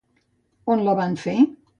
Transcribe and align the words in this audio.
On 0.75 0.81
la 0.87 0.95
van 1.01 1.13
fer? 1.25 1.35